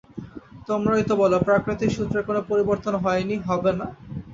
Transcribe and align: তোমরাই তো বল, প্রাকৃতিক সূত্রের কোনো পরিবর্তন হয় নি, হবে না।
তোমরাই 0.67 1.03
তো 1.09 1.13
বল, 1.21 1.33
প্রাকৃতিক 1.47 1.89
সূত্রের 1.95 2.27
কোনো 2.27 2.41
পরিবর্তন 2.49 2.93
হয় 3.03 3.23
নি, 3.29 3.35
হবে 3.49 3.71
না। 3.79 3.87